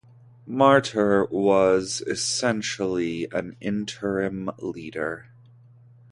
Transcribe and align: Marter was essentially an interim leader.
Marter 0.49 1.25
was 1.29 2.01
essentially 2.07 3.27
an 3.31 3.55
interim 3.61 4.49
leader. 4.57 5.29